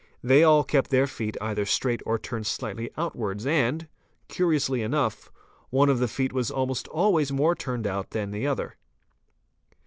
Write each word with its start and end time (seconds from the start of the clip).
They 0.23 0.43
all 0.43 0.63
kept 0.63 0.89
their 0.89 1.05
feet 1.05 1.37
either 1.39 1.63
straight 1.63 2.01
or 2.07 2.17
turned 2.17 2.47
slightly 2.47 2.89
out 2.97 3.15
wards 3.15 3.45
and, 3.45 3.87
curiously 4.29 4.81
enough, 4.81 5.31
one 5.69 5.89
of 5.89 5.99
the 5.99 6.07
feet 6.07 6.33
was 6.33 6.49
almost 6.49 6.87
always 6.87 7.31
more 7.31 7.53
turned 7.53 7.85
out 7.85 8.09
than 8.09 8.31
the 8.31 8.47
other. 8.47 8.77